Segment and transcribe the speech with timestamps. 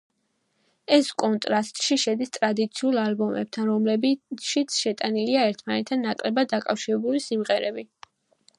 [0.95, 7.87] ეს კონტრასტში შედის ტრადიციულ ალბომებთან, რომლებშიც შეტანილია ერთმანეთთან ნაკლებად დაკავშირებული სიმღერები.